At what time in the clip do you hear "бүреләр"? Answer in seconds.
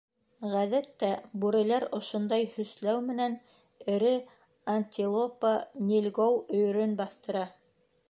1.43-1.85